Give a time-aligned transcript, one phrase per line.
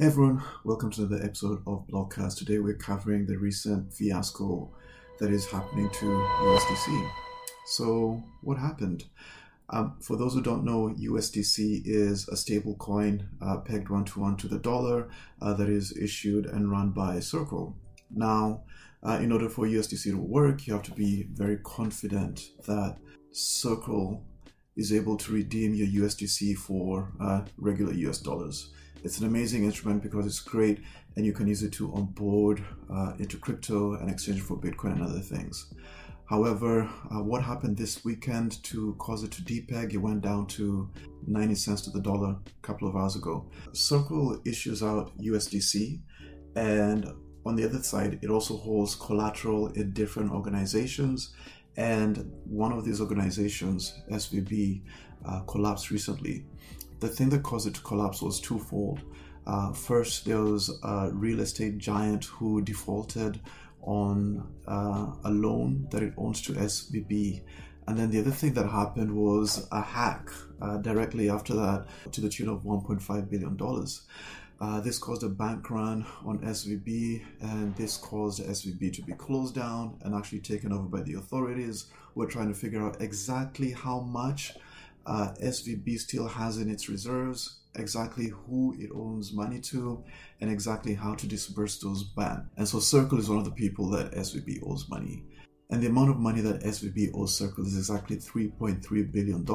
[0.00, 2.38] Hey everyone, welcome to another episode of Blogcast.
[2.38, 4.70] Today we're covering the recent fiasco
[5.18, 7.10] that is happening to USDC.
[7.66, 9.04] So, what happened?
[9.68, 14.20] Um, for those who don't know, USDC is a stable coin uh, pegged one to
[14.20, 15.10] one to the dollar
[15.42, 17.76] uh, that is issued and run by Circle.
[18.10, 18.62] Now,
[19.06, 22.96] uh, in order for USDC to work, you have to be very confident that
[23.32, 24.24] Circle
[24.80, 28.70] is able to redeem your USDC for uh, regular US dollars.
[29.04, 30.80] It's an amazing instrument because it's great
[31.16, 35.02] and you can use it to onboard uh, into crypto and exchange for Bitcoin and
[35.02, 35.74] other things.
[36.24, 39.92] However, uh, what happened this weekend to cause it to depeg?
[39.92, 40.88] It went down to
[41.26, 43.50] 90 cents to the dollar a couple of hours ago.
[43.72, 46.00] Circle issues out USDC,
[46.56, 47.06] and
[47.44, 51.34] on the other side, it also holds collateral in different organizations.
[51.76, 54.82] And one of these organizations, SVB,
[55.24, 56.44] uh, collapsed recently
[57.00, 59.00] the thing that caused it to collapse was twofold.
[59.46, 63.40] Uh, first, there was a real estate giant who defaulted
[63.82, 67.42] on uh, a loan that it owns to SVB.
[67.88, 70.28] And then the other thing that happened was a hack
[70.60, 73.58] uh, directly after that to the tune of $1.5 billion.
[74.60, 79.54] Uh, this caused a bank run on SVB, and this caused SVB to be closed
[79.54, 81.86] down and actually taken over by the authorities.
[82.14, 84.54] We're trying to figure out exactly how much
[85.06, 90.04] uh, SVB still has in its reserves, exactly who it owns money to,
[90.42, 92.40] and exactly how to disburse those back.
[92.58, 95.24] And so Circle is one of the people that SVB owes money.
[95.70, 99.46] And the amount of money that SVB owes Circle is exactly $3.3 billion.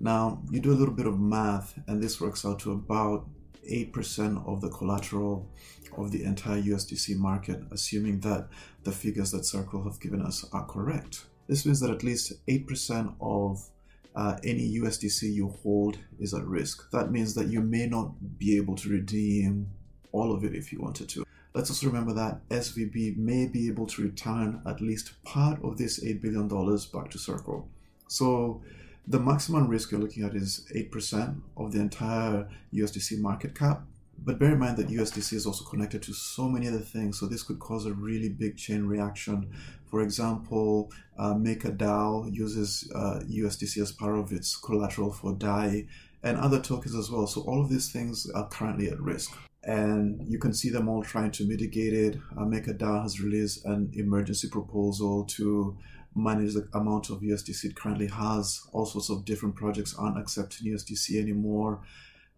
[0.00, 3.28] Now, you do a little bit of math, and this works out to about
[3.70, 5.48] 8% of the collateral
[5.96, 8.48] of the entire USDC market, assuming that
[8.84, 11.24] the figures that Circle have given us are correct.
[11.46, 13.68] This means that at least 8% of
[14.14, 16.90] uh, any USDC you hold is at risk.
[16.90, 19.68] That means that you may not be able to redeem
[20.12, 21.24] all of it if you wanted to.
[21.54, 26.04] Let's also remember that SVB may be able to return at least part of this
[26.04, 27.68] $8 billion back to Circle.
[28.08, 28.62] So
[29.08, 33.82] the maximum risk you're looking at is 8% of the entire USDC market cap.
[34.22, 37.26] But bear in mind that USDC is also connected to so many other things, so
[37.26, 39.50] this could cause a really big chain reaction.
[39.86, 45.86] For example, uh, MakerDAO uses uh, USDC as part of its collateral for DAI
[46.22, 47.26] and other tokens as well.
[47.26, 49.32] So all of these things are currently at risk.
[49.62, 52.16] And you can see them all trying to mitigate it.
[52.36, 55.76] Uh, MakerDAO has released an emergency proposal to
[56.18, 58.66] manage the amount of USDC it currently has.
[58.72, 61.80] All sorts of different projects aren't accepting USDC anymore.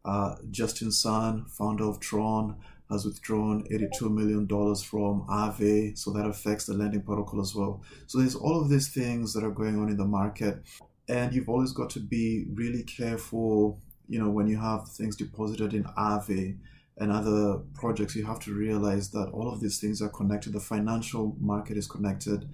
[0.04, 2.56] Uh, Justin Sun, founder of Tron,
[2.90, 7.82] has withdrawn $82 million from Aave, so that affects the lending protocol as well.
[8.06, 10.62] So there's all of these things that are going on in the market,
[11.08, 13.78] and you've always got to be really careful.
[14.08, 16.56] You know, when you have things deposited in Aave
[16.98, 20.52] and other projects, you have to realize that all of these things are connected.
[20.52, 22.48] The financial market is connected,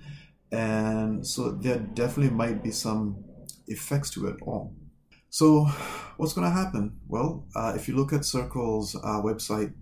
[0.52, 3.24] and so there definitely might be some
[3.66, 4.74] effects to it all.
[5.28, 5.64] So,
[6.16, 6.98] what's going to happen?
[7.08, 9.74] Well, uh, if you look at Circle's uh, website,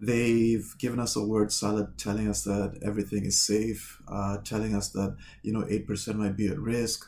[0.00, 4.90] they've given us a word salad telling us that everything is safe, uh, telling us
[4.90, 7.04] that you know eight percent might be at risk,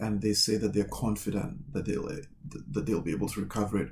[0.00, 2.08] and they say that they're confident that they'll
[2.72, 3.90] that they'll be able to recover it.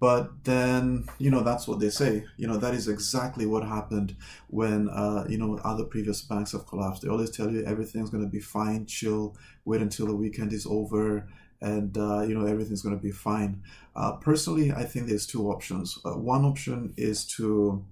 [0.00, 2.24] But then you know that's what they say.
[2.36, 4.16] You know that is exactly what happened
[4.48, 7.02] when uh, you know other previous banks have collapsed.
[7.02, 10.66] They always tell you everything's going to be fine, chill, wait until the weekend is
[10.66, 11.26] over
[11.60, 13.62] and uh, you know everything's going to be fine.
[13.96, 15.98] Uh, personally, I think there's two options.
[16.04, 17.84] Uh, one option is to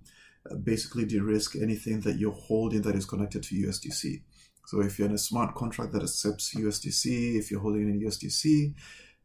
[0.50, 4.22] uh, basically de-risk anything that you're holding that is connected to USDC.
[4.66, 8.74] So if you're in a smart contract that accepts USDC, if you're holding in USDC,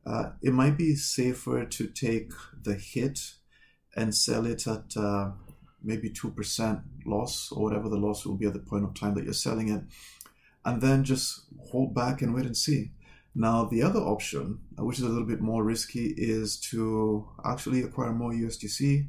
[0.05, 2.31] uh, it might be safer to take
[2.63, 3.33] the hit
[3.95, 5.31] and sell it at uh,
[5.83, 9.23] maybe 2% loss or whatever the loss will be at the point of time that
[9.23, 9.83] you're selling it,
[10.65, 11.41] and then just
[11.71, 12.91] hold back and wait and see.
[13.33, 17.81] Now, the other option, uh, which is a little bit more risky, is to actually
[17.81, 19.07] acquire more USDC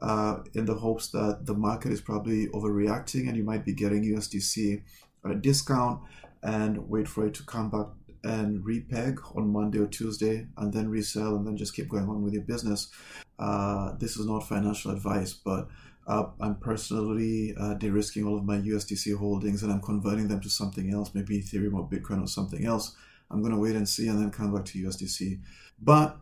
[0.00, 4.04] uh, in the hopes that the market is probably overreacting and you might be getting
[4.04, 4.82] USDC
[5.24, 6.02] at a discount
[6.42, 7.86] and wait for it to come back
[8.24, 12.22] and repeg on Monday or Tuesday and then resell and then just keep going on
[12.22, 12.90] with your business.
[13.38, 15.68] Uh, this is not financial advice, but
[16.06, 20.50] uh, I'm personally uh, de-risking all of my USDC holdings and I'm converting them to
[20.50, 22.96] something else, maybe Ethereum or Bitcoin or something else
[23.30, 25.40] I'm going to wait and see and then come back to USDC.
[25.80, 26.16] But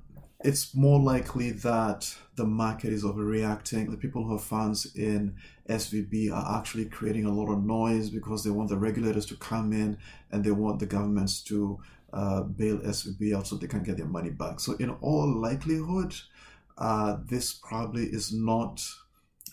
[0.44, 3.90] it's more likely that the market is overreacting.
[3.90, 5.36] The people who have funds in
[5.68, 9.72] SVB are actually creating a lot of noise because they want the regulators to come
[9.72, 9.98] in
[10.30, 11.78] and they want the governments to
[12.12, 14.60] uh, bail SVB out so they can get their money back.
[14.60, 16.14] So, in all likelihood,
[16.78, 18.84] uh, this probably is not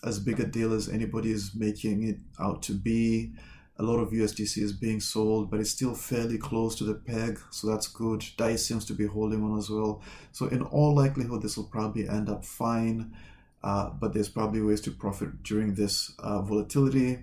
[0.04, 3.32] as big a deal as anybody is making it out to be.
[3.80, 7.40] A lot of USDC is being sold, but it's still fairly close to the peg,
[7.50, 8.22] so that's good.
[8.36, 10.02] DAI seems to be holding on as well.
[10.32, 13.16] So, in all likelihood, this will probably end up fine,
[13.64, 17.20] uh, but there's probably ways to profit during this uh, volatility.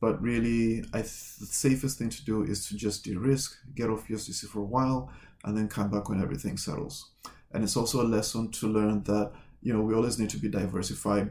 [0.00, 3.90] But really, I th- the safest thing to do is to just de risk, get
[3.90, 5.10] off USDC for a while,
[5.42, 7.10] and then come back when everything settles.
[7.50, 10.48] And it's also a lesson to learn that you know we always need to be
[10.48, 11.30] diversified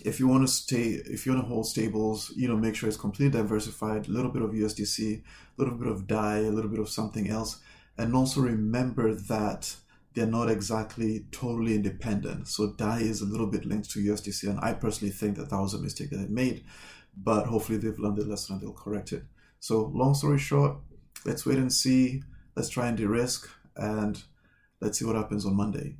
[0.00, 2.88] if you want to stay, if you want to hold stables, you know, make sure
[2.88, 5.22] it's completely diversified, a little bit of USDC, a
[5.56, 7.60] little bit of DAI, a little bit of something else.
[7.98, 9.76] And also remember that
[10.14, 12.48] they're not exactly totally independent.
[12.48, 14.48] So DAI is a little bit linked to USDC.
[14.48, 16.64] And I personally think that that was a mistake that they made,
[17.16, 19.24] but hopefully they've learned the lesson and they'll correct it.
[19.60, 20.76] So long story short,
[21.24, 22.22] let's wait and see.
[22.56, 24.22] Let's try and de-risk and
[24.80, 25.96] let's see what happens on Monday.